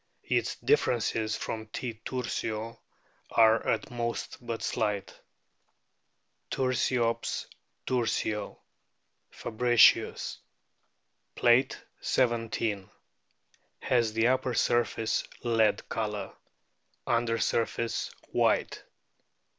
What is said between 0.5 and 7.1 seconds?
differences from T, tursio are at most but slight. LU J